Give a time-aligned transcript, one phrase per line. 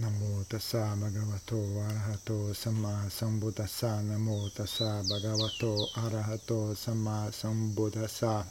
[0.00, 4.00] Namo tassa bhagavato arahato samma sambuddhassa.
[4.00, 8.46] Namo tassa bhagavato arahato samma sambuddhassa.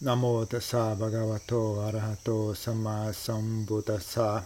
[0.00, 4.44] Namo tassa bhagavato arahato samma sambuddhassa.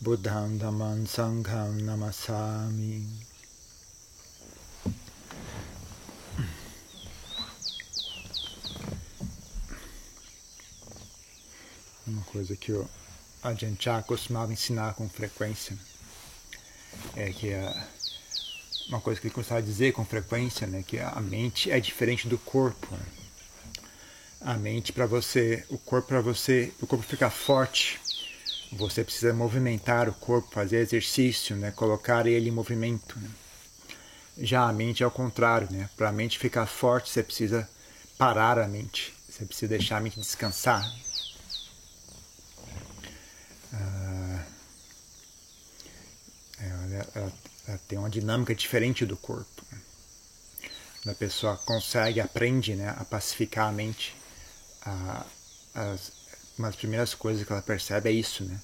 [0.00, 3.06] Buddham dhammam sangham namassami.
[12.04, 12.88] Uma coisa que eu
[13.42, 13.54] a
[13.84, 15.76] já costumava ensinar com frequência
[17.16, 17.86] é que a,
[18.88, 22.38] uma coisa que ele costumava dizer com frequência, né, que a mente é diferente do
[22.38, 22.86] corpo.
[22.90, 23.06] Né?
[24.42, 28.00] A mente para você, o corpo para você, o corpo ficar forte,
[28.72, 33.18] você precisa movimentar o corpo, fazer exercício, né, colocar ele em movimento.
[33.18, 33.30] Né?
[34.38, 35.90] Já a mente é o contrário, né?
[35.94, 37.68] Para a mente ficar forte, você precisa
[38.16, 40.82] parar a mente, você precisa deixar a mente descansar.
[46.58, 47.32] Ela, ela,
[47.66, 49.62] ela, tem uma dinâmica diferente do corpo.
[51.02, 54.14] Quando a pessoa consegue, aprende né, a pacificar a mente,
[54.84, 55.26] a,
[55.74, 56.12] as,
[56.58, 58.60] uma das primeiras coisas que ela percebe é isso, né?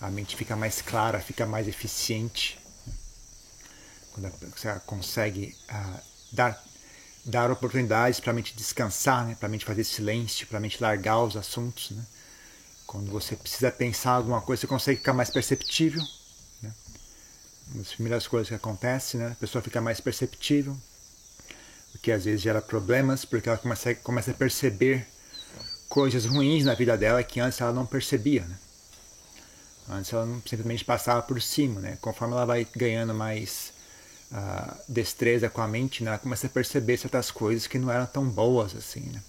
[0.00, 2.58] A mente fica mais clara, fica mais eficiente.
[4.12, 6.00] Quando você consegue uh,
[6.32, 6.62] dar,
[7.24, 9.36] dar oportunidades para a mente descansar, né?
[9.36, 11.92] para a mente fazer silêncio, para a mente largar os assuntos.
[11.92, 12.04] Né?
[12.92, 16.02] Quando você precisa pensar alguma coisa, você consegue ficar mais perceptível
[17.72, 19.28] uma das primeiras coisas que acontece, né?
[19.32, 20.76] A pessoa fica mais perceptível,
[21.94, 25.06] o que às vezes gera problemas, porque ela começa, começa a perceber
[25.88, 28.58] coisas ruins na vida dela que antes ela não percebia, né?
[29.88, 31.98] Antes ela simplesmente passava por cima, né?
[32.00, 33.72] Conforme ela vai ganhando mais
[34.30, 36.10] uh, destreza com a mente, né?
[36.10, 39.22] ela começa a perceber certas coisas que não eram tão boas assim, né?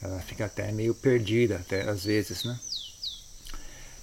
[0.00, 2.58] Ela fica até meio perdida, até às vezes, né?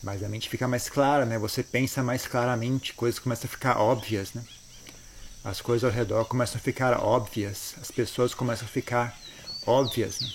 [0.04, 1.38] Mas a mente fica mais clara, né?
[1.38, 4.44] Você pensa mais claramente, coisas começam a ficar óbvias, né?
[5.44, 9.18] As coisas ao redor começam a ficar óbvias, as pessoas começam a ficar
[9.66, 10.30] óbvias, né?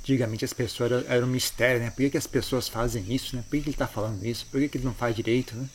[0.00, 1.90] Antigamente as pessoas eram, um mistério, né?
[1.90, 3.42] Por que, que, as pessoas fazem isso, né?
[3.42, 4.46] Por que, que ele está falando isso?
[4.46, 5.68] Por que, que ele não faz direito, né?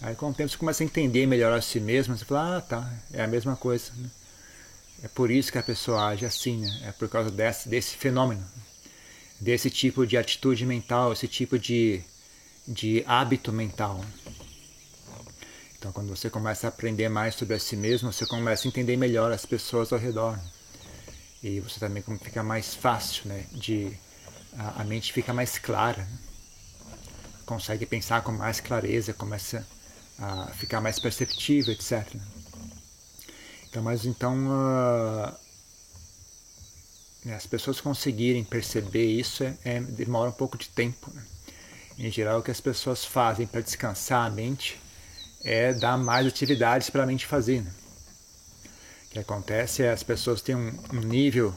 [0.00, 2.60] Aí com o tempo você começa a entender melhor a si mesmo, você fala, ah,
[2.60, 4.08] tá, é a mesma coisa, né?
[5.02, 6.82] É por isso que a pessoa age assim, né?
[6.86, 8.44] É por causa desse, desse fenômeno
[9.40, 12.02] desse tipo de atitude mental, esse tipo de,
[12.66, 14.04] de hábito mental.
[15.78, 18.96] Então, quando você começa a aprender mais sobre a si mesmo, você começa a entender
[18.96, 20.38] melhor as pessoas ao redor.
[21.40, 23.46] E você também fica mais fácil, né?
[23.52, 23.92] De,
[24.58, 26.02] a, a mente fica mais clara.
[26.02, 26.18] Né?
[27.46, 29.64] Consegue pensar com mais clareza, começa
[30.18, 32.04] a ficar mais perceptível, etc.
[33.68, 34.34] Então, mas então...
[34.48, 35.47] Uh,
[37.28, 41.12] né, as pessoas conseguirem perceber isso é, é, demora um pouco de tempo.
[41.14, 41.22] Né?
[41.98, 44.80] Em geral, o que as pessoas fazem para descansar a mente
[45.44, 47.60] é dar mais atividades para a mente fazer.
[47.60, 47.70] Né?
[49.04, 51.54] O que acontece é as pessoas têm um, um nível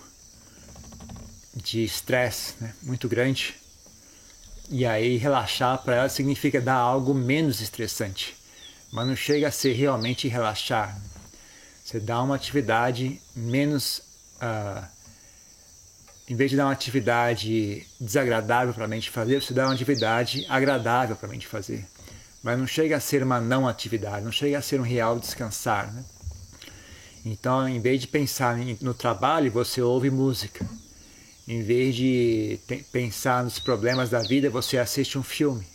[1.56, 3.56] de estresse né, muito grande
[4.70, 8.36] e aí relaxar para elas significa dar algo menos estressante,
[8.92, 11.00] mas não chega a ser realmente relaxar.
[11.84, 14.00] Você dá uma atividade menos
[14.42, 15.01] uh,
[16.30, 20.46] em vez de dar uma atividade desagradável para a mente fazer, você dá uma atividade
[20.48, 21.86] agradável para a mente fazer.
[22.44, 25.92] Mas não chega a ser uma não atividade, não chega a ser um real descansar.
[25.94, 26.04] Né?
[27.26, 30.66] Então, em vez de pensar no trabalho, você ouve música.
[31.48, 32.60] Em vez de
[32.92, 35.66] pensar nos problemas da vida, você assiste um filme.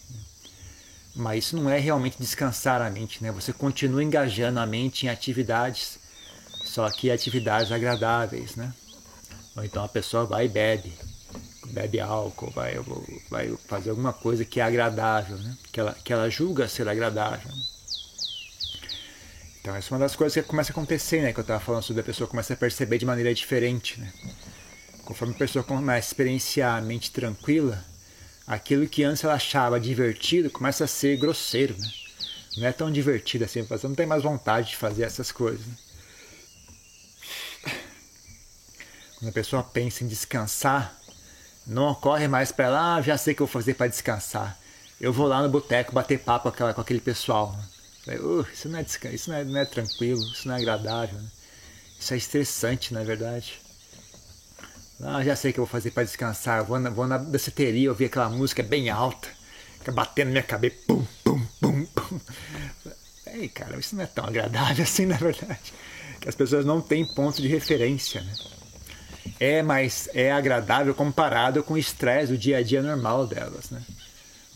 [1.15, 3.31] Mas isso não é realmente descansar a mente, né?
[3.33, 5.99] Você continua engajando a mente em atividades,
[6.65, 8.73] só que atividades agradáveis, né?
[9.56, 10.93] Ou então a pessoa vai e bebe,
[11.69, 12.75] bebe álcool, vai,
[13.31, 15.56] vai fazer alguma coisa que é agradável, né?
[15.72, 17.50] que, ela, que ela julga ser agradável.
[19.61, 21.33] Então essa é uma das coisas que começa a acontecer, né?
[21.33, 24.12] Que eu estava falando sobre a pessoa começa a perceber de maneira diferente, né?
[25.05, 27.84] Conforme a pessoa começa a experienciar a mente tranquila,
[28.47, 31.91] aquilo que antes ela achava divertido começa a ser grosseiro, né?
[32.59, 35.66] Não é tão divertido assim, você não tem mais vontade de fazer essas coisas.
[35.66, 35.75] Né?
[39.18, 40.95] Quando a pessoa pensa em descansar,
[41.66, 44.59] não ocorre mais para ela, ah, já sei o que eu vou fazer para descansar.
[45.01, 47.59] Eu vou lá no boteco bater papo com, aquele pessoal.
[48.07, 51.18] Uh, isso não é isso não é, não é, tranquilo, isso não é agradável.
[51.18, 51.28] Né?
[51.98, 53.60] Isso é estressante, na é verdade.
[55.03, 56.65] Ah, já sei o que eu vou fazer para descansar.
[56.65, 59.28] vou na, vou na danceteria ouvir aquela música bem alta,
[59.78, 62.21] fica batendo na minha cabeça, pum, pum, pum, pum.
[63.27, 65.72] Ei, cara, isso não é tão agradável assim, na verdade.
[66.21, 68.34] Que as pessoas não têm ponto de referência, né?
[69.38, 73.83] É mais é agradável comparado com o estresse do dia a dia normal delas, né?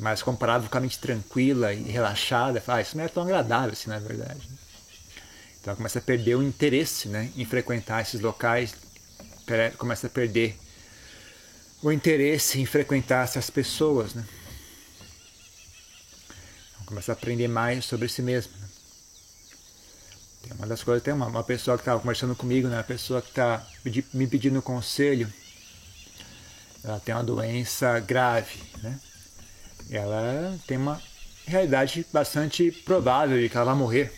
[0.00, 3.73] mas comparado com a mente tranquila e relaxada, fala, ah, isso não é tão agradável
[3.73, 4.49] assim, na verdade.
[5.61, 8.75] Então começa a perder o interesse né, em frequentar esses locais,
[9.77, 10.56] começa a perder
[11.83, 14.15] o interesse em frequentar essas pessoas.
[14.15, 14.25] Né?
[16.73, 18.53] Então começa a aprender mais sobre si mesmo.
[18.59, 18.70] Né?
[20.56, 23.29] Uma das coisas, tem uma, uma pessoa que estava conversando comigo, né, uma pessoa que
[23.29, 23.64] está
[24.12, 25.32] me pedindo conselho,
[26.82, 28.99] ela tem uma doença grave, né?
[29.91, 31.00] ela tem uma
[31.47, 34.12] realidade bastante provável de que ela vai morrer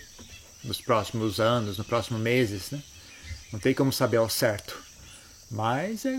[0.63, 2.83] nos próximos anos, nos próximos meses, né?
[3.53, 4.79] Não tem como saber ao certo.
[5.51, 6.19] Mas é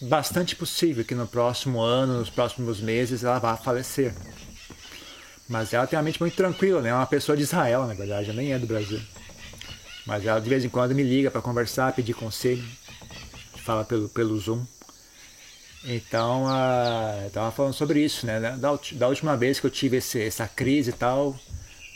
[0.00, 4.14] bastante possível que no próximo ano, nos próximos meses, ela vá falecer.
[5.48, 6.88] Mas ela tem a mente muito tranquila, né?
[6.88, 9.00] É uma pessoa de Israel, na verdade, nem é do Brasil.
[10.06, 12.64] Mas ela de vez em quando me liga para conversar, pedir conselho,
[13.56, 14.64] fala pelo, pelo Zoom.
[15.84, 18.40] Então, uh, estava falando sobre isso, né?
[18.40, 21.38] Da, da, última vez que eu tive esse, essa crise e tal,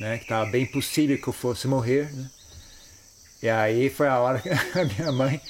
[0.00, 0.18] né?
[0.18, 2.30] Que estava bem possível que eu fosse morrer, né?
[3.42, 5.40] E aí foi a hora que a minha mãe,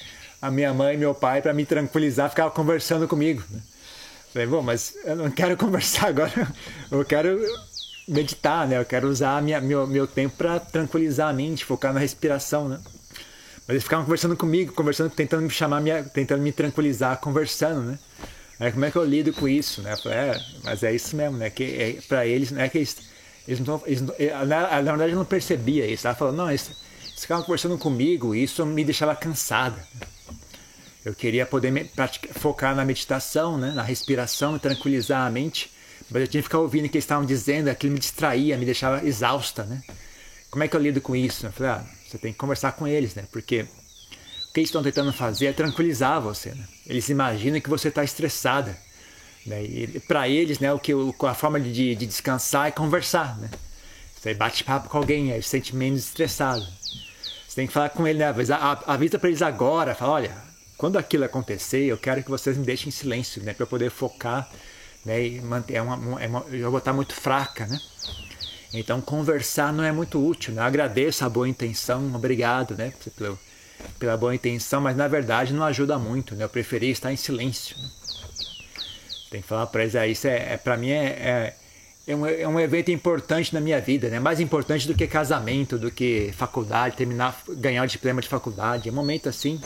[0.43, 3.43] a minha mãe e meu pai, para me tranquilizar, ficavam conversando comigo.
[3.51, 3.61] Né?
[4.33, 6.53] Falei, bom, mas eu não quero conversar agora,
[6.91, 7.39] eu quero
[8.07, 8.79] meditar, né?
[8.79, 12.81] Eu quero usar minha, meu, meu tempo para tranquilizar a mente, focar na respiração, né?
[13.67, 17.99] Mas eles ficavam conversando comigo, conversando, tentando me chamar, minha, tentando me tranquilizar, conversando, né?
[18.59, 19.97] Aí, como é que eu lido com isso, né?
[19.97, 21.51] Falei, é, mas é isso mesmo, né?
[21.51, 22.97] Que é, para eles, não é que eles,
[23.47, 24.15] eles não, eles não
[24.47, 26.07] na, na, verdade eu não percebia isso.
[26.07, 26.71] Ela falou, não, eles,
[27.03, 29.77] eles ficavam conversando comigo e isso me deixava cansada.
[31.05, 33.73] Eu queria poder me, praticar, focar na meditação, né?
[33.73, 35.71] Na respiração, tranquilizar a mente,
[36.11, 38.65] mas eu tinha que ficar ouvindo o que eles estavam dizendo, aquilo me distraía, me
[38.65, 39.83] deixava exausta, né?
[40.51, 41.47] Como é que eu lido com isso?
[41.47, 43.25] Eu falei, ah, você tem que conversar com eles, né?
[43.31, 46.51] Porque o que eles estão tentando fazer é tranquilizar você.
[46.51, 46.65] Né?
[46.87, 48.77] Eles imaginam que você está estressada.
[49.45, 49.63] Né?
[49.65, 53.37] E para eles, né, o que, a forma de, de descansar é conversar.
[53.39, 53.51] Né?
[54.19, 56.67] Você bate papo com alguém, aí se sente menos estressado.
[57.47, 58.35] Você tem que falar com ele, né?
[58.87, 60.37] avisa para eles agora, fala, olha,
[60.77, 63.91] quando aquilo acontecer, eu quero que vocês me deixem em silêncio, né, para eu poder
[63.91, 64.49] focar,
[65.07, 67.81] né, e manter é uma, é uma, eu vou estar muito fraca, né?
[68.75, 70.61] Então conversar não é muito útil, né?
[70.61, 73.39] Agradeço a boa intenção, obrigado, né, pela,
[74.01, 76.45] pela boa intenção, mas na verdade não ajuda muito, né?
[76.45, 77.77] Eu preferi estar em silêncio.
[77.79, 77.89] Né?
[79.31, 81.55] Tem que falar para eles, é, isso é, é para mim é, é,
[82.09, 84.19] é, um, é um evento importante na minha vida, né?
[84.19, 88.89] Mais importante do que casamento, do que faculdade, terminar, ganhar o diploma de faculdade.
[88.89, 89.61] É um momento assim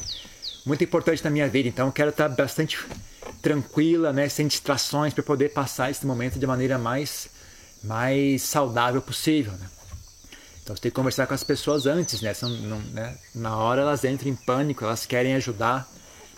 [0.71, 2.79] muito importante na minha vida, então eu quero estar bastante
[3.43, 7.29] tranquila, né, sem distrações para poder passar esse momento de maneira mais
[7.83, 9.53] mais saudável possível.
[9.53, 9.67] Né?
[10.63, 12.33] Então você tem que conversar com as pessoas antes, né?
[12.43, 13.17] Não, né?
[13.35, 15.89] Na hora elas entram em pânico, elas querem ajudar,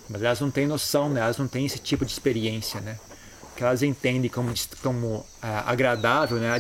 [0.08, 1.20] mas elas não têm noção, né?
[1.20, 2.81] elas não têm esse tipo de experiência.
[2.81, 2.99] Né?
[3.55, 6.52] Que elas entendem como, como ah, agradável, né?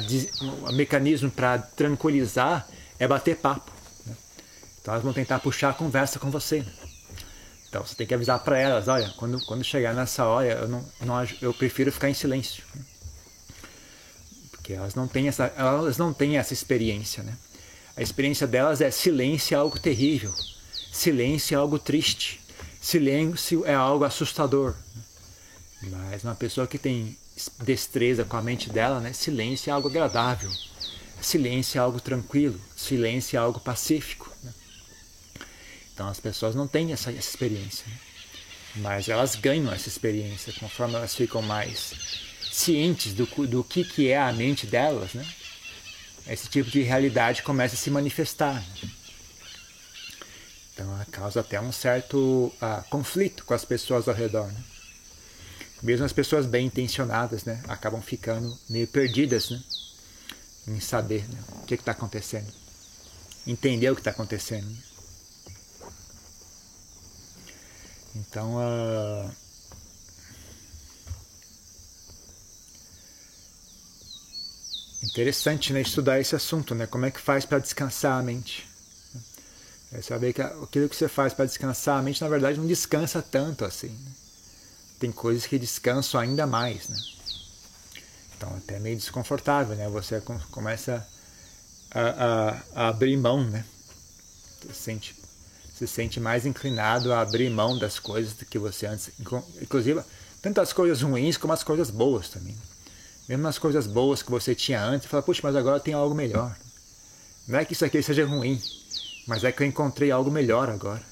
[0.68, 3.70] o mecanismo para tranquilizar é bater papo.
[4.04, 4.14] Né?
[4.80, 6.58] Então elas vão tentar puxar a conversa com você.
[6.58, 6.91] Né?
[7.72, 10.84] Então você tem que avisar para elas, olha, quando, quando chegar nessa hora, eu, não,
[11.00, 12.62] não, eu prefiro ficar em silêncio.
[14.50, 17.34] Porque elas não têm essa, elas não têm essa experiência, né?
[17.96, 20.34] A experiência delas é silêncio é algo terrível,
[20.92, 22.42] silêncio é algo triste,
[22.78, 24.74] silêncio é algo assustador.
[25.82, 27.16] Mas uma pessoa que tem
[27.62, 29.14] destreza com a mente dela, né?
[29.14, 30.52] Silêncio é algo agradável,
[31.22, 34.30] silêncio é algo tranquilo, silêncio é algo pacífico.
[34.42, 34.52] Né?
[36.02, 37.96] Então as pessoas não têm essa, experiência, né?
[38.74, 41.94] mas elas ganham essa experiência conforme elas ficam mais
[42.50, 45.24] cientes do, do que, que é a mente delas, né?
[46.26, 48.54] esse tipo de realidade começa a se manifestar.
[48.54, 48.90] Né?
[50.74, 54.48] Então causa até um certo uh, conflito com as pessoas ao redor.
[54.48, 54.60] Né?
[55.84, 57.62] Mesmo as pessoas bem intencionadas né?
[57.68, 59.62] acabam ficando meio perdidas né?
[60.66, 61.38] em saber né?
[61.62, 62.52] o que está acontecendo,
[63.46, 64.91] entender o que está acontecendo.
[68.14, 69.30] Então, uh,
[75.02, 76.86] Interessante, né, estudar esse assunto, né?
[76.86, 78.68] Como é que faz para descansar a mente?
[79.90, 83.20] É saber que aquilo que você faz para descansar a mente, na verdade, não descansa
[83.20, 83.88] tanto assim.
[83.88, 84.10] Né?
[85.00, 86.96] Tem coisas que descansam ainda mais, né?
[88.36, 89.88] Então, até meio desconfortável, né?
[89.88, 91.06] Você começa
[91.90, 93.64] a, a, a abrir mão, né?
[94.60, 95.16] Você sente,
[95.86, 99.10] se sente mais inclinado a abrir mão das coisas do que você antes.
[99.60, 100.02] Inclusive,
[100.40, 102.56] tanto as coisas ruins como as coisas boas também.
[103.28, 106.14] Mesmo nas coisas boas que você tinha antes, você fala, puxa, mas agora tem algo
[106.14, 106.56] melhor.
[107.46, 108.60] Não é que isso aqui seja ruim,
[109.26, 111.02] mas é que eu encontrei algo melhor agora.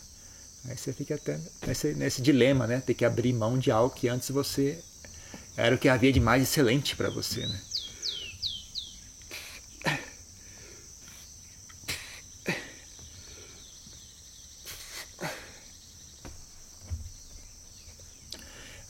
[0.68, 2.80] Aí você fica até nesse, nesse dilema, né?
[2.80, 4.78] Ter que abrir mão de algo que antes você
[5.56, 7.60] era o que havia de mais excelente para você, né?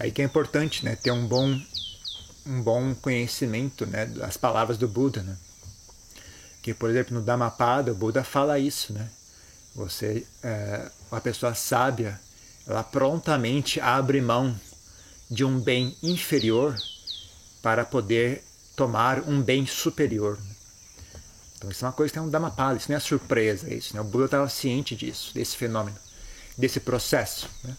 [0.00, 0.96] Aí que é importante, né?
[0.96, 1.60] Ter um bom,
[2.46, 4.06] um bom conhecimento, né?
[4.06, 5.36] Das palavras do Buda, né?
[6.62, 9.10] Que, por exemplo, no Dhammapada, o Buda fala isso, né?
[9.74, 12.18] Você, é, uma pessoa sábia,
[12.66, 14.58] ela prontamente abre mão
[15.30, 16.74] de um bem inferior
[17.60, 18.42] para poder
[18.74, 20.38] tomar um bem superior.
[21.58, 23.94] Então isso é uma coisa que tem um Dhammapada, isso não é surpresa, é isso,
[23.94, 24.00] né?
[24.00, 25.98] O Buda estava ciente disso, desse fenômeno,
[26.56, 27.76] desse processo, né?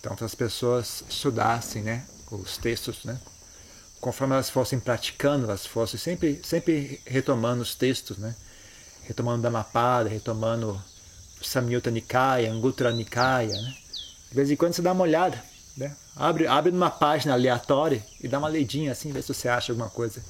[0.00, 3.20] Então, se as pessoas estudassem né, os textos, né,
[4.00, 8.34] conforme elas fossem praticando, elas fossem sempre, sempre retomando os textos, né,
[9.02, 10.82] retomando Dhammapada, retomando
[11.42, 13.54] Samyutta Nikaya, Anguttara Nikaya.
[13.54, 13.74] Né,
[14.30, 15.42] de vez em quando você dá uma olhada,
[15.76, 19.72] né, abre, abre numa página aleatória e dá uma leidinha assim, vê se você acha
[19.72, 20.22] alguma coisa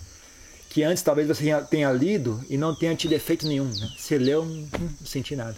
[0.71, 3.69] que antes talvez você tenha lido e não tenha tido efeito nenhum.
[3.69, 3.93] Né?
[3.99, 5.57] Você leu, não, não senti nada.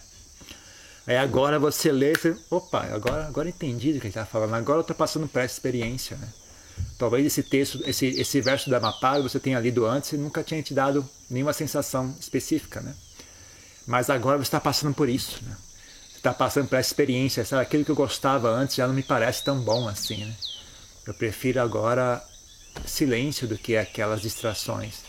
[1.06, 4.78] Aí agora você lê, você, opa, agora, agora entendi o que ele está falando, agora
[4.78, 6.16] eu estou passando por essa experiência.
[6.16, 6.28] Né?
[6.96, 10.62] Talvez esse texto, esse, esse verso da Mapada você tenha lido antes e nunca tinha
[10.62, 12.80] te dado nenhuma sensação específica.
[12.80, 12.94] Né?
[13.86, 15.40] Mas agora você está passando por isso.
[15.44, 15.56] Né?
[16.10, 17.62] Você está passando por essa experiência, sabe?
[17.62, 20.24] aquilo que eu gostava antes já não me parece tão bom assim.
[20.24, 20.36] Né?
[21.04, 22.22] Eu prefiro agora
[22.86, 25.00] silêncio do que aquelas distrações.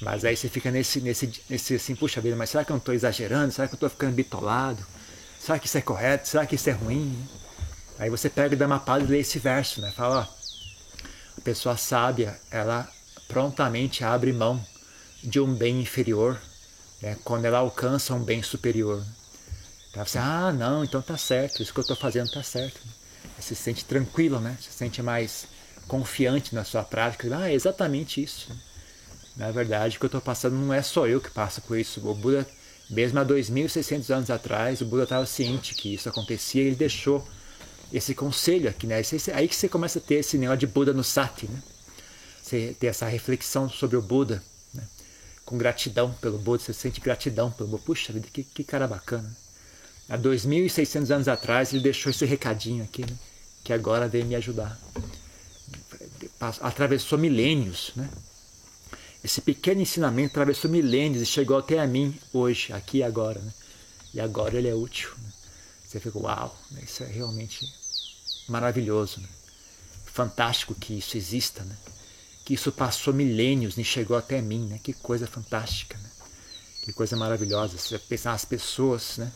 [0.00, 2.78] Mas aí você fica nesse, nesse, nesse assim, puxa vida, mas será que eu não
[2.78, 3.52] estou exagerando?
[3.52, 4.84] Será que eu estou ficando bitolado?
[5.42, 6.28] Será que isso é correto?
[6.28, 7.18] Será que isso é ruim?
[7.98, 9.90] Aí você pega e dá uma palha e lê esse verso, né?
[9.90, 11.06] Fala, ó,
[11.36, 12.88] a pessoa sábia, ela
[13.26, 14.64] prontamente abre mão
[15.20, 16.40] de um bem inferior,
[17.00, 17.16] né?
[17.24, 19.04] Quando ela alcança um bem superior.
[19.90, 22.80] Então você, ah, não, então tá certo, isso que eu estou fazendo tá certo.
[23.36, 24.56] Você se sente tranquilo, né?
[24.60, 25.48] Você se sente mais
[25.88, 27.26] confiante na sua prática.
[27.36, 28.48] Ah, é exatamente isso.
[29.36, 32.00] Na verdade, o que eu estou passando não é só eu que passo por isso.
[32.08, 32.46] O Buda
[32.90, 37.26] mesmo há 2.600 anos atrás, o Buda estava ciente que isso acontecia e ele deixou
[37.92, 39.02] esse conselho aqui, né?
[39.34, 41.62] Aí que você começa a ter esse negócio de Buda no Sati, né?
[42.42, 44.42] Você ter essa reflexão sobre o Buda,
[44.74, 44.82] né?
[45.44, 47.82] com gratidão pelo Buda, você sente gratidão pelo Buda.
[47.84, 49.30] Puxa vida, que, que cara bacana.
[50.08, 53.16] Há 2.600 anos atrás ele deixou esse recadinho aqui, né?
[53.62, 54.78] que agora veio me ajudar.
[56.60, 58.08] Atravessou milênios, né?
[59.24, 63.40] Esse pequeno ensinamento atravessou milênios e chegou até a mim hoje, aqui e agora.
[63.40, 63.52] Né?
[64.14, 65.10] E agora ele é útil.
[65.18, 65.32] Né?
[65.86, 66.80] Você fica, uau, né?
[66.82, 67.72] isso é realmente
[68.48, 69.20] maravilhoso.
[69.20, 69.28] Né?
[70.06, 71.62] Fantástico que isso exista.
[71.62, 71.76] Né?
[72.44, 74.66] Que isso passou milênios e chegou até mim.
[74.66, 74.80] Né?
[74.82, 75.96] Que coisa fantástica.
[75.98, 76.10] Né?
[76.82, 77.78] Que coisa maravilhosa.
[77.78, 79.30] Você pensar nas pessoas, né?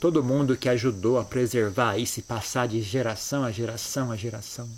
[0.00, 4.68] todo mundo que ajudou a preservar isso e passar de geração a geração a geração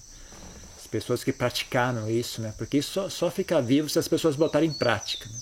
[0.90, 2.52] pessoas que praticaram isso, né?
[2.58, 5.28] Porque isso só, só fica vivo se as pessoas botarem em prática.
[5.28, 5.38] Né?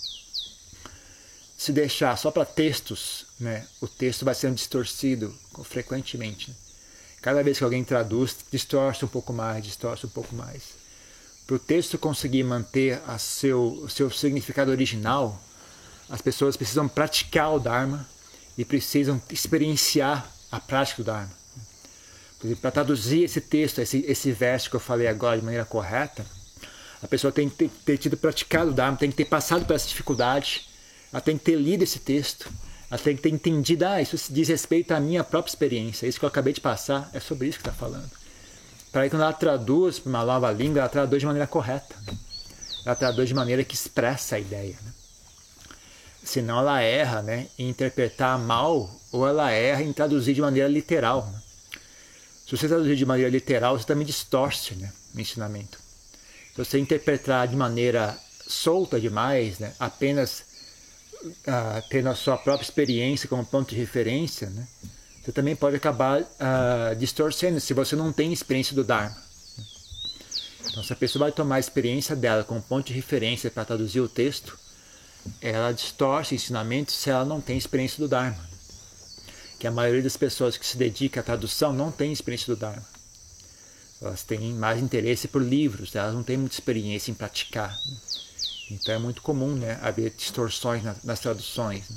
[1.56, 3.66] Se deixar só para textos, né?
[3.80, 6.50] O texto vai sendo distorcido frequentemente.
[6.50, 6.56] Né?
[7.22, 10.76] Cada vez que alguém traduz, distorce um pouco mais, distorce um pouco mais.
[11.46, 15.42] Para o texto conseguir manter a seu, o seu significado original,
[16.10, 18.06] as pessoas precisam praticar o Dharma
[18.56, 21.37] e precisam experienciar a prática do Dharma
[22.60, 26.24] para traduzir esse texto, esse, esse verso que eu falei agora de maneira correta,
[27.02, 29.88] a pessoa tem que ter, tido praticado o Dharma, tem que ter passado por essa
[29.88, 30.68] dificuldade,
[31.12, 32.50] ela tem que ter lido esse texto,
[32.90, 36.24] ela tem que ter entendido, ah, isso diz respeito à minha própria experiência, isso que
[36.24, 38.10] eu acabei de passar, é sobre isso que está falando.
[38.90, 41.94] Para aí, quando ela traduz para uma nova língua, ela traduz de maneira correta.
[42.86, 44.76] Ela traduz de maneira que expressa a ideia.
[44.82, 44.92] Né?
[46.24, 51.26] Senão ela erra né, em interpretar mal ou ela erra em traduzir de maneira literal.
[51.30, 51.42] Né?
[52.48, 55.78] Se você traduzir de maneira literal, você também distorce né, o ensinamento.
[56.52, 60.44] Se você interpretar de maneira solta demais, né, apenas
[61.22, 64.66] uh, tendo a sua própria experiência como ponto de referência, né,
[65.22, 69.22] você também pode acabar uh, distorcendo se você não tem experiência do Dharma.
[70.70, 74.00] Então, se a pessoa vai tomar a experiência dela como ponto de referência para traduzir
[74.00, 74.58] o texto,
[75.42, 78.48] ela distorce o ensinamento se ela não tem experiência do Dharma
[79.58, 82.84] que a maioria das pessoas que se dedica à tradução não tem experiência do Dharma.
[84.00, 87.76] Elas têm mais interesse por livros, elas não têm muita experiência em praticar.
[88.70, 91.90] Então é muito comum né, haver distorções nas, traduções.
[91.90, 91.96] Né?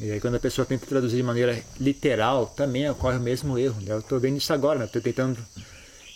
[0.00, 3.80] E aí quando a pessoa tenta traduzir de maneira literal, também ocorre o mesmo erro.
[3.80, 3.92] Né?
[3.92, 5.04] Eu estou vendo isso agora, estou né?
[5.04, 5.38] tentando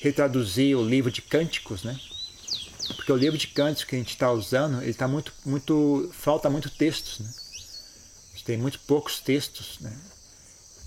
[0.00, 1.99] retraduzir o livro de cânticos, né?
[2.97, 6.50] Porque o livro de cânticos que a gente está usando, ele está muito, muito, falta
[6.50, 7.31] muito textos, né?
[8.45, 9.97] Tem muito poucos textos, né?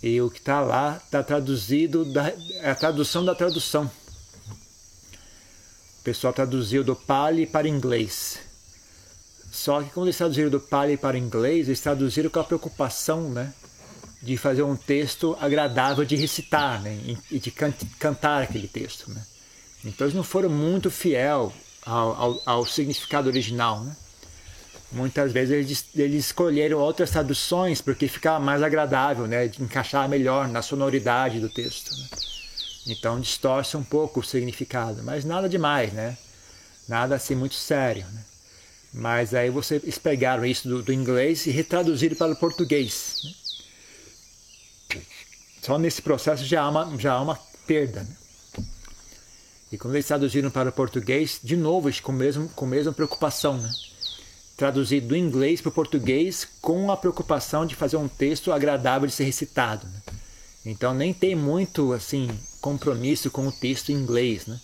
[0.04, 3.90] E o que está lá está traduzido, da, é a tradução da tradução.
[6.00, 8.40] O pessoal traduziu do Pali para inglês.
[9.52, 13.54] Só que quando eles traduziram do Pali para inglês, eles traduziram com a preocupação né,
[14.22, 17.18] de fazer um texto agradável de recitar né?
[17.32, 19.10] e de can cantar aquele texto.
[19.10, 19.26] Né?
[19.84, 21.54] Então eles não foram muito fiel
[21.86, 23.84] ao, ao, ao significado original.
[23.84, 23.96] Né?
[24.92, 29.48] Muitas vezes eles, eles, escolheram outras traduções porque ficava mais agradável, né?
[29.48, 31.92] de encaixar melhor na sonoridade do texto.
[31.92, 32.08] Né?
[32.88, 36.18] Então distorce um pouco o significado, mas nada demais, né?
[36.88, 38.06] Nada assim muito sério.
[38.06, 38.25] Né?
[38.94, 43.22] Mas aí vocês pegaram isso do, do inglês e retraduziram para o português.
[43.24, 45.01] Né?
[45.62, 48.04] Só nesse processo já há uma, já há uma perda.
[48.04, 48.15] Né?
[49.72, 53.58] E quando eles traduziram para o português, de novo, com, mesmo, com a mesma preocupação.
[53.58, 53.70] Né?
[54.58, 59.14] Traduzir do inglês para o português com a preocupação de fazer um texto agradável de
[59.14, 59.86] ser recitado.
[59.88, 60.02] Né?
[60.66, 62.30] Então nem tem muito assim
[62.62, 64.48] compromisso com o texto em inglês.
[64.48, 64.60] Né?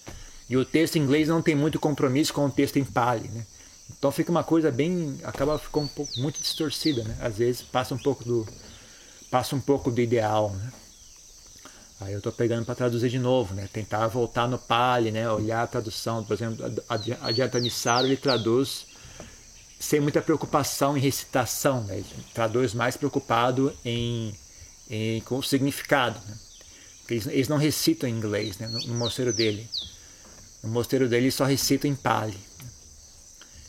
[0.49, 3.27] E o texto em inglês não tem muito compromisso com o texto em Pali.
[3.27, 3.45] Né?
[3.97, 5.19] Então fica uma coisa bem.
[5.23, 7.17] acaba ficando um pouco muito distorcida, né?
[7.19, 8.47] Às vezes passa um pouco do.
[9.29, 10.71] passa um pouco do ideal, né?
[11.99, 13.69] Aí eu estou pegando para traduzir de novo, né?
[13.71, 15.29] Tentar voltar no Pali, né?
[15.29, 18.87] Olhar a tradução, por exemplo, a Jatanissaro ele traduz
[19.81, 22.03] sem muita preocupação em recitação, né?
[22.33, 24.33] Traduz mais preocupado em,
[24.87, 26.37] em com o significado, né?
[27.09, 28.67] Eles, eles não recitam em inglês, né?
[28.67, 29.67] No, no mosteiro dele,
[30.63, 32.37] no mosteiro dele só recitam em Pali.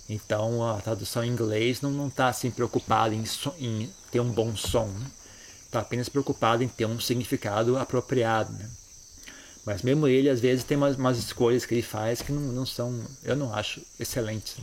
[0.09, 3.25] Então a tradução em inglês não está assim preocupada em,
[3.59, 4.93] em, ter um bom som,
[5.65, 5.85] está né?
[5.87, 8.53] apenas preocupado em ter um significado apropriado.
[8.53, 8.69] Né?
[9.65, 12.67] Mas mesmo ele às vezes tem umas, umas, escolhas que ele faz que não, não
[12.67, 14.57] são, eu não acho excelentes.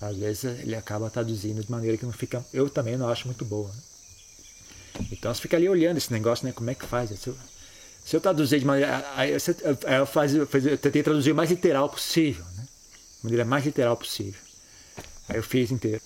[0.00, 3.44] Às vezes ele acaba traduzindo de maneira que não fica, eu também não acho muito
[3.44, 3.68] boa.
[3.68, 3.82] Né?
[5.12, 6.52] Então você fica ali olhando esse negócio, né?
[6.52, 7.10] Como é que faz?
[7.18, 7.36] Se eu,
[8.04, 9.04] se eu traduzir de maneira,
[9.98, 12.66] eu, faz, eu, eu tentei traduzir o mais literal possível, né?
[13.18, 14.40] De maneira mais literal possível.
[15.28, 16.00] Aí eu fiz inteiro.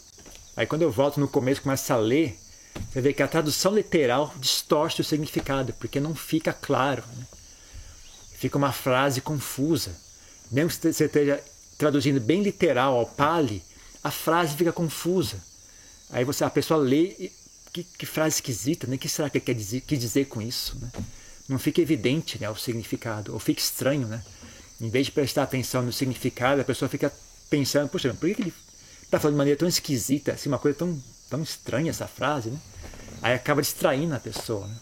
[0.56, 2.38] Aí quando eu volto no começo começo a ler,
[2.90, 7.02] você vê que a tradução literal distorce o significado, porque não fica claro.
[7.16, 7.26] Né?
[8.34, 9.94] Fica uma frase confusa.
[10.50, 11.42] Mesmo que você esteja
[11.78, 13.62] traduzindo bem literal ao Pali,
[14.02, 15.42] a frase fica confusa.
[16.10, 17.30] Aí você, a pessoa lê,
[17.72, 18.96] que, que frase esquisita, né?
[18.96, 20.76] O que será que ele quer dizer, quer dizer com isso?
[20.80, 20.90] Né?
[21.48, 24.06] Não fica evidente né, o significado, ou fica estranho.
[24.06, 24.22] Né?
[24.80, 27.12] Em vez de prestar atenção no significado, a pessoa fica
[27.48, 28.54] pensando, poxa, por que ele
[29.02, 32.58] está falando de maneira tão esquisita, assim, uma coisa tão, tão estranha essa frase, né?
[33.22, 34.76] Aí acaba distraindo a pessoa, né?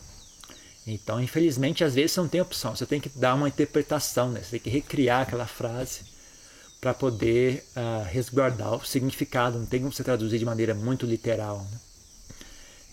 [0.86, 4.40] Então, infelizmente, às vezes você não tem opção, você tem que dar uma interpretação, né?
[4.42, 6.00] Você tem que recriar aquela frase
[6.80, 11.58] para poder uh, resguardar o significado, não tem como você traduzir de maneira muito literal,
[11.70, 11.78] né?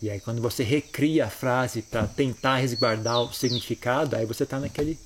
[0.02, 4.60] E aí, quando você recria a frase para tentar resguardar o significado, aí você está
[4.60, 5.00] naquele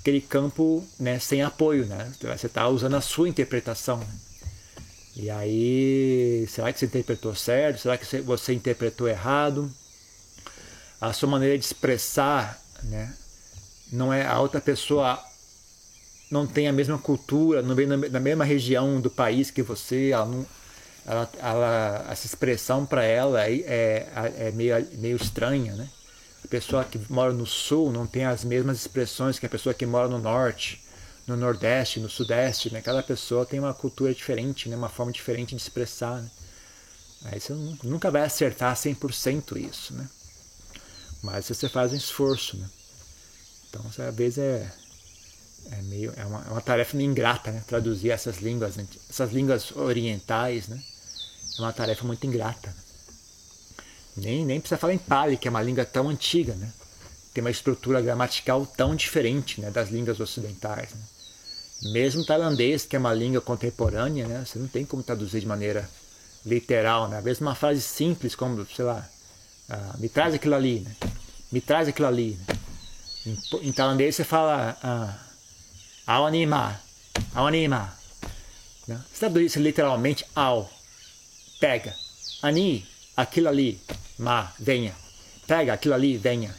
[0.00, 2.12] aquele campo né, sem apoio, né?
[2.20, 3.98] Você está usando a sua interpretação.
[3.98, 4.18] Né?
[5.16, 7.80] E aí, será que você interpretou certo?
[7.80, 9.70] Será que você interpretou errado?
[11.00, 13.14] A sua maneira de expressar, né?
[13.92, 15.22] Não é a outra pessoa
[16.30, 20.26] não tem a mesma cultura, não vem na mesma região do país que você, ela
[20.26, 20.46] não,
[21.06, 25.88] ela, ela, essa expressão para ela é, é, é, meio, meio estranha, né?
[26.44, 29.86] A pessoa que mora no sul não tem as mesmas expressões que a pessoa que
[29.86, 30.80] mora no norte
[31.28, 32.80] no Nordeste, no Sudeste, né?
[32.80, 34.74] Cada pessoa tem uma cultura diferente, né?
[34.74, 36.30] Uma forma diferente de expressar, né?
[37.26, 40.08] Aí você nunca vai acertar 100% isso, né?
[41.22, 42.68] Mas você faz um esforço, né?
[43.68, 44.72] Então, às vezes é,
[45.70, 47.62] é meio é uma, é uma tarefa meio ingrata, né?
[47.66, 48.74] Traduzir essas línguas,
[49.08, 50.82] essas línguas orientais, né?
[51.58, 52.68] É uma tarefa muito ingrata.
[52.68, 52.74] Né?
[54.16, 56.72] Nem, nem precisa falar em Pali, que é uma língua tão antiga, né?
[57.32, 60.90] Tem uma estrutura gramatical tão diferente né, das línguas ocidentais.
[60.92, 61.92] Né?
[61.92, 65.88] Mesmo tailandês, que é uma língua contemporânea, né, você não tem como traduzir de maneira
[66.44, 67.08] literal.
[67.08, 67.20] Né?
[67.20, 69.08] Vezes uma frase simples, como, sei lá,
[69.68, 70.96] ah, me traz aquilo ali, né?
[71.52, 72.38] me traz aquilo ali.
[72.46, 72.56] Né?
[73.26, 75.27] Em, em, tailandês você fala ah,
[76.08, 76.82] ao animar,
[77.34, 78.00] ao animar.
[78.86, 78.98] Né?
[79.12, 80.70] Você traduz isso literalmente ao,
[81.60, 81.94] pega,
[82.42, 83.78] ani, aquilo ali,
[84.18, 84.96] ma, venha,
[85.46, 86.54] pega aquilo ali, venha.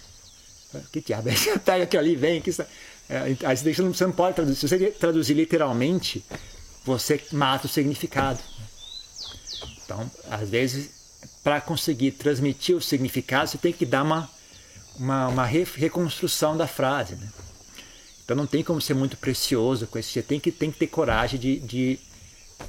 [0.92, 1.34] Que diabo é?
[1.66, 2.62] Pega aquilo ali, vem, que isso
[3.10, 4.60] é, aí você não, você não pode traduzir.
[4.60, 6.24] Se você traduzir literalmente,
[6.86, 8.40] você mata o significado.
[9.84, 10.92] Então, às vezes,
[11.44, 14.30] para conseguir transmitir o significado, você tem que dar uma,
[14.96, 17.16] uma, uma reconstrução da frase.
[17.16, 17.28] Né?
[18.30, 20.22] Então, não tem como ser muito precioso com isso.
[20.22, 22.00] Tem que, tem que ter coragem de, de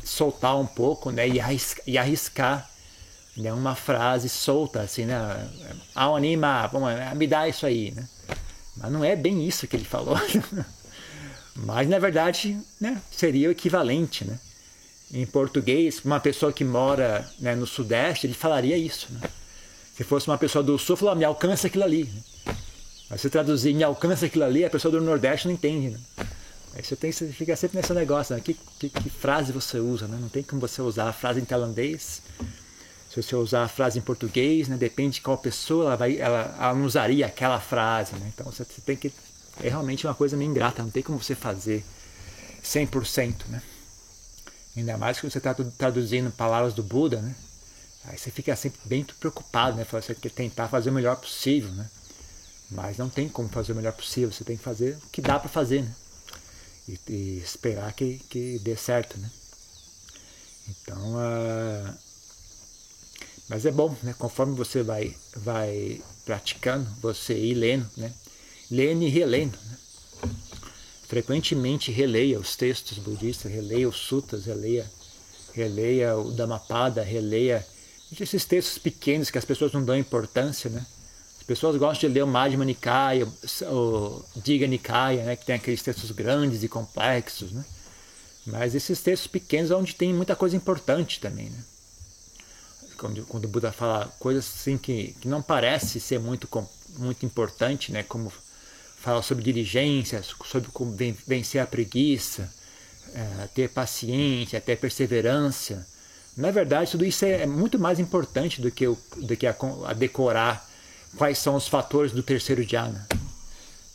[0.02, 1.28] soltar um pouco né?
[1.28, 2.70] e, arriscar, e arriscar
[3.36, 3.52] né?
[3.52, 5.18] uma frase solta, assim, né?
[5.94, 6.70] Ao animar,
[7.14, 7.90] me dá isso aí.
[7.90, 8.08] Né?
[8.74, 10.16] Mas não é bem isso que ele falou.
[11.54, 14.24] Mas na verdade né, seria o equivalente.
[14.24, 14.40] Né?
[15.12, 19.08] Em português, uma pessoa que mora né, no Sudeste, ele falaria isso.
[19.10, 19.28] Né?
[19.94, 22.04] Se fosse uma pessoa do sul, falou, me alcança aquilo ali.
[22.04, 22.56] Né?
[23.10, 25.90] Mas se traduzir me alcança aquilo ali, a pessoa do Nordeste não entende.
[25.90, 25.98] Né?
[26.74, 28.40] Aí você, tem, você fica sempre nesse negócio, né?
[28.40, 30.16] que, que, que, frase você usa, né?
[30.20, 32.22] Não tem como você usar a frase em tailandês.
[33.10, 34.76] Se você usar a frase em português, né?
[34.76, 38.30] Depende de qual pessoa ela vai, ela, ela não usaria aquela frase, né?
[38.32, 39.12] Então você, você tem que
[39.62, 41.84] é realmente uma coisa meio ingrata, não tem como você fazer
[42.62, 43.60] 100%, né?
[44.76, 47.34] Ainda mais que você está traduzindo palavras do Buda, né?
[48.04, 49.84] Aí você fica sempre bem preocupado, né?
[49.90, 51.90] Você tentar fazer o melhor possível, né?
[52.70, 55.38] Mas não tem como fazer o melhor possível, você tem que fazer o que dá
[55.38, 55.94] para fazer, né?
[56.88, 59.30] E, e, esperar que, que dê certo, né?
[60.68, 61.94] Então, uh...
[63.48, 64.14] mas é bom, né?
[64.18, 68.12] Conforme você vai, vai praticando, você ir lendo, né?
[68.70, 69.78] Lendo e relendo, né?
[71.10, 74.88] frequentemente releia os textos budistas, releia os sutras, releia,
[75.52, 77.66] releia o Dhammapada, releia
[78.20, 80.86] esses textos pequenos que as pessoas não dão importância, né?
[81.50, 83.26] As pessoas gostam de ler o Madhya Nikaya,
[83.72, 85.34] o Diga Nikaya, né?
[85.34, 87.64] que tem aqueles textos grandes e complexos, né?
[88.46, 91.58] Mas esses textos pequenos é onde tem muita coisa importante também, né?
[92.96, 96.48] Quando, quando o Buda fala coisas assim que, que não parece ser muito,
[96.96, 98.04] muito importante, né?
[98.04, 98.32] Como
[99.00, 102.48] fala sobre diligência, sobre como vencer a preguiça,
[103.12, 105.84] é, ter paciência, ter perseverança.
[106.36, 109.56] Na verdade, tudo isso é, é muito mais importante do que, o, do que a,
[109.88, 110.69] a decorar
[111.16, 113.06] quais são os fatores do terceiro jhana.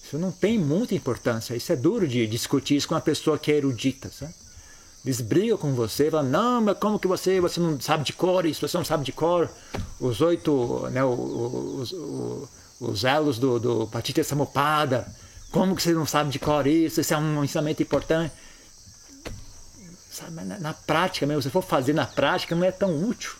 [0.04, 1.56] Isso não tem muita importância.
[1.56, 4.10] Isso é duro de discutir isso com uma pessoa que é erudita.
[4.12, 4.34] Sabe?
[5.06, 8.43] Eles brigam com você, falam, não, mas como que você, você não sabe de cor
[8.43, 9.47] isso, você não sabe de cor
[9.99, 12.49] os oito, né, os, os,
[12.82, 15.08] os elos do, do Patita Samupada,
[15.51, 18.34] como que você não sabe de cor isso, isso é um ensinamento importante.
[20.12, 23.32] Sabe, na, na, prática mesmo, se for fazer na prática, não é tão útil.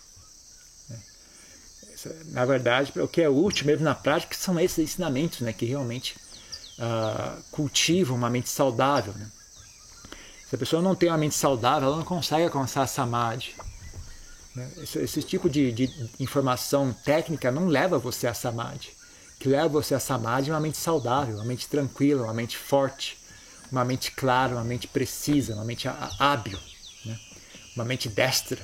[2.28, 6.16] Na verdade, o que é útil mesmo na prática são esses ensinamentos né, que realmente
[6.80, 9.14] uh, cultivam uma mente saudável.
[9.14, 9.28] Né?
[10.50, 13.56] Se a pessoa não tem uma mente saudável, ela não consegue alcançar a samadhi.
[14.56, 14.70] Né?
[14.84, 18.96] Esse, esse, tipo de, de informação técnica não leva você a samadhi
[19.40, 23.18] que leva você a samadhi é uma mente saudável, uma mente tranquila, uma mente forte,
[23.72, 25.88] uma mente clara, uma mente precisa, uma mente
[26.20, 26.58] hábil,
[27.06, 27.20] né?
[27.76, 28.60] uma mente destra,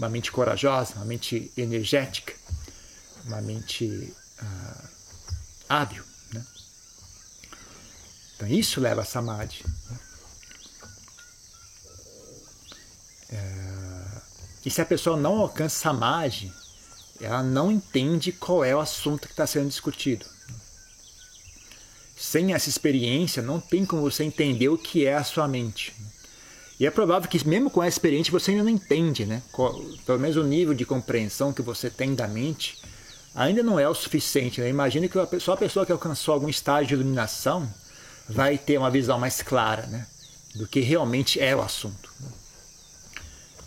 [0.00, 2.32] uma mente corajosa, uma mente energética,
[3.26, 4.88] uma mente uh,
[5.68, 6.02] hábil.
[6.32, 6.44] Né?
[8.34, 9.62] Então isso leva a samadhi.
[9.90, 9.98] Né?
[13.32, 14.20] Uh,
[14.64, 16.50] e se a pessoa não alcança samadhi,
[17.20, 20.24] ela não entende qual é o assunto que está sendo discutido.
[22.16, 25.94] Sem essa experiência, não tem como você entender o que é a sua mente.
[26.80, 29.42] E é provável que, mesmo com essa experiência, você ainda não entende, né?
[30.06, 32.78] Pelo menos o nível de compreensão que você tem da mente
[33.34, 34.62] ainda não é o suficiente.
[34.62, 34.70] Né?
[34.70, 37.68] Imagina que só a pessoa que alcançou algum estágio de iluminação
[38.26, 40.06] vai ter uma visão mais clara né?
[40.54, 42.10] do que realmente é o assunto.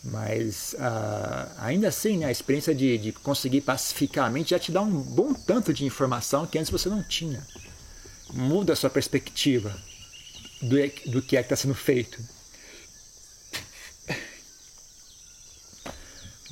[0.04, 4.72] Mas uh, ainda assim, né, a experiência de, de conseguir pacificar a mente já te
[4.72, 7.46] dá um bom tanto de informação que antes você não tinha.
[8.34, 9.74] Muda a sua perspectiva
[10.62, 10.76] do,
[11.12, 12.20] do que é que está sendo feito.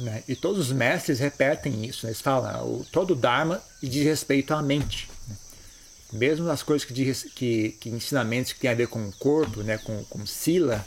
[0.01, 0.23] Né?
[0.27, 2.05] E todos os mestres repetem isso.
[2.05, 2.11] Né?
[2.11, 5.09] Eles falam, o, todo o Dharma diz respeito à mente.
[5.27, 5.35] Né?
[6.13, 9.61] Mesmo as coisas que, diz, que, que ensinamentos que têm a ver com o corpo,
[9.61, 9.77] né?
[9.77, 10.85] com, com sila,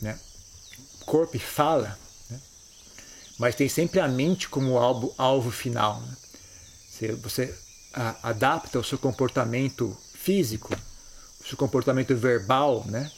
[0.00, 0.18] né?
[1.06, 2.40] corpo e fala, né?
[3.38, 6.00] mas tem sempre a mente como alvo, alvo final.
[6.00, 6.16] Né?
[6.90, 7.54] Você, você
[7.94, 10.74] a, adapta o seu comportamento físico,
[11.40, 13.10] o seu comportamento verbal, né?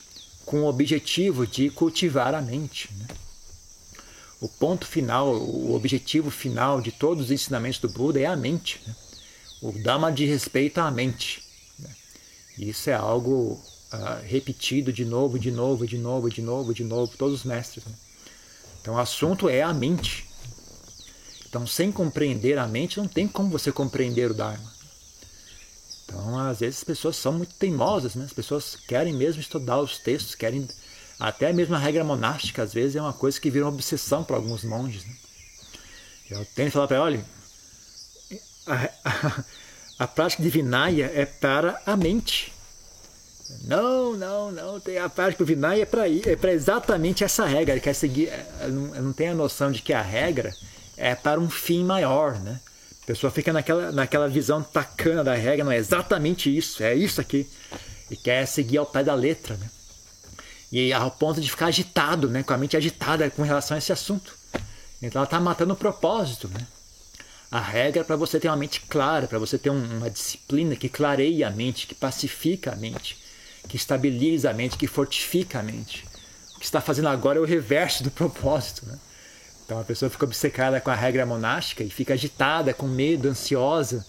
[0.44, 2.90] com o objetivo de cultivar a mente.
[2.98, 3.06] Né?
[4.44, 8.78] O ponto final, o objetivo final de todos os ensinamentos do Buda é a mente.
[8.86, 8.94] Né?
[9.62, 11.42] O Dhamma de respeito à mente.
[11.78, 11.88] Né?
[12.58, 13.58] Isso é algo
[13.90, 17.86] uh, repetido de novo, de novo, de novo, de novo, de novo, todos os mestres.
[17.86, 17.94] Né?
[18.82, 20.28] Então o assunto é a mente.
[21.48, 24.70] Então, sem compreender a mente, não tem como você compreender o Dharma.
[26.04, 28.26] Então, às vezes, as pessoas são muito teimosas, né?
[28.26, 30.68] as pessoas querem mesmo estudar os textos, querem.
[31.18, 34.36] Até mesmo a regra monástica, às vezes, é uma coisa que vira uma obsessão para
[34.36, 35.04] alguns monges.
[35.04, 35.14] Né?
[36.30, 37.24] Eu tenho que falar para olha,
[38.66, 39.44] a, a,
[40.00, 42.52] a prática de Vinaya é para a mente.
[43.64, 44.80] Não, não, não.
[44.80, 47.74] Tem a parte do Vinay é para é exatamente essa regra.
[47.74, 48.30] Ele quer seguir.
[48.68, 50.54] Não, não tem a noção de que a regra
[50.96, 52.60] é para um fim maior, né?
[53.02, 57.20] A pessoa fica naquela, naquela visão tacana da regra, não é exatamente isso, é isso
[57.20, 57.46] aqui.
[58.10, 59.68] E quer seguir ao pé da letra, né?
[60.72, 62.42] E ao ponto de ficar agitado, né?
[62.42, 64.36] Com a mente agitada com relação a esse assunto.
[65.00, 66.66] Então ela está matando o propósito, né?
[67.50, 70.88] A regra é para você ter uma mente clara, para você ter uma disciplina que
[70.88, 73.16] clareia a mente, que pacifica a mente,
[73.68, 76.04] que estabiliza a mente, que fortifica a mente.
[76.56, 78.84] O que está fazendo agora é o reverso do propósito.
[78.86, 78.98] Né?
[79.64, 84.04] Então a pessoa fica obcecada com a regra monástica e fica agitada, com medo, ansiosa.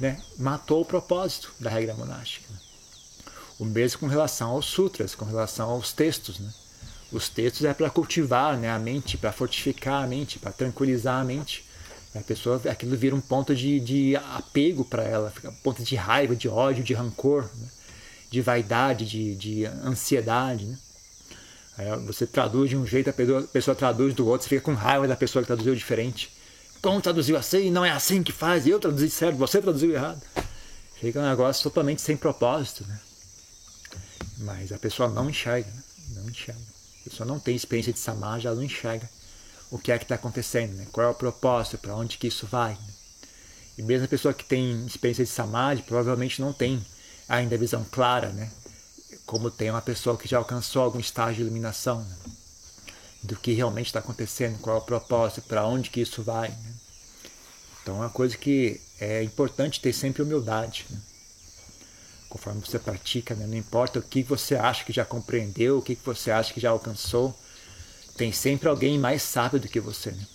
[0.00, 0.20] Né?
[0.36, 2.52] Matou o propósito da regra monástica.
[3.58, 6.38] O mesmo com relação aos sutras, com relação aos textos.
[6.38, 6.50] Né?
[7.10, 11.24] Os textos é para cultivar né, a mente, para fortificar a mente, para tranquilizar a
[11.24, 11.64] mente.
[12.14, 16.34] A pessoa, aquilo vira um ponto de, de apego para ela, um ponto de raiva,
[16.34, 17.68] de ódio, de rancor, né?
[18.30, 20.66] de vaidade, de, de ansiedade.
[20.66, 20.78] Né?
[21.78, 24.62] Aí você traduz de um jeito, a pessoa, a pessoa traduz do outro, você fica
[24.62, 26.30] com raiva da pessoa que traduziu diferente.
[26.82, 27.70] Como traduziu assim?
[27.70, 30.20] Não é assim que faz, eu traduzi certo, você traduziu errado.
[31.00, 32.84] Fica um negócio totalmente sem propósito.
[32.86, 32.98] Né?
[34.38, 35.82] Mas a pessoa não enxerga, né?
[36.14, 36.60] não enxerga.
[37.00, 39.08] A pessoa não tem experiência de samadhi, ela não enxerga
[39.70, 40.86] o que é que está acontecendo, né?
[40.92, 42.72] qual é o propósito, para onde que isso vai.
[42.72, 42.94] Né?
[43.78, 46.84] E mesmo a pessoa que tem experiência de samadhi provavelmente não tem
[47.28, 48.50] ainda a visão clara, né?
[49.26, 52.16] como tem uma pessoa que já alcançou algum estágio de iluminação, né?
[53.22, 56.48] do que realmente está acontecendo, qual é o propósito, para onde que isso vai.
[56.48, 56.74] Né?
[57.82, 60.86] Então é uma coisa que é importante ter sempre humildade.
[60.88, 60.98] Né?
[62.28, 63.46] Conforme você pratica, né?
[63.46, 66.70] não importa o que você acha que já compreendeu, o que você acha que já
[66.70, 67.34] alcançou,
[68.16, 70.10] tem sempre alguém mais sábio do que você.
[70.10, 70.26] Né?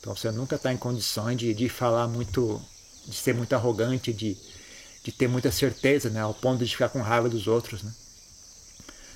[0.00, 2.60] Então você nunca está em condições de, de falar muito,
[3.06, 4.36] de ser muito arrogante, de,
[5.04, 6.20] de ter muita certeza, né?
[6.20, 7.82] ao ponto de ficar com raiva dos outros.
[7.82, 7.92] Né?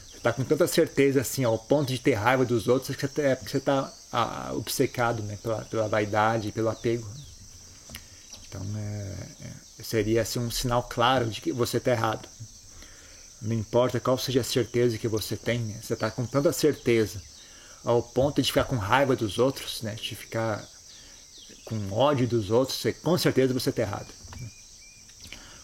[0.09, 3.35] Você está com tanta certeza assim, ao ponto de ter raiva dos outros, que é
[3.35, 5.39] porque você está ah, obcecado né?
[5.43, 7.07] pela, pela vaidade, pelo apego.
[8.49, 8.96] Então é,
[9.87, 12.29] seria assim, um sinal claro de que você está errado.
[13.41, 15.79] Não importa qual seja a certeza que você tem, né?
[15.81, 17.23] você está com tanta certeza
[17.85, 19.95] ao ponto de ficar com raiva dos outros, né?
[19.95, 20.67] de ficar
[21.65, 24.13] com ódio dos outros, você, com certeza você está errado.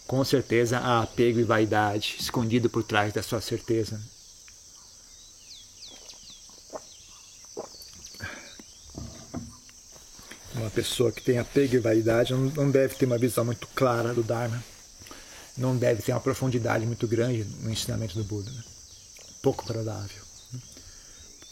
[0.07, 4.01] Com certeza há apego e vaidade escondido por trás da sua certeza.
[10.75, 14.63] Pessoa que tem apego e vaidade não deve ter uma visão muito clara do Dharma.
[15.57, 18.51] Não deve ter uma profundidade muito grande no ensinamento do Buda.
[18.51, 18.63] Né?
[19.43, 20.23] Pouco provável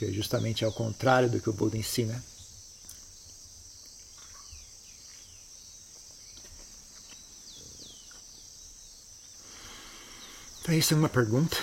[0.00, 2.24] que justamente é o contrário do que o Buda ensina.
[10.62, 11.58] Então, isso é uma pergunta.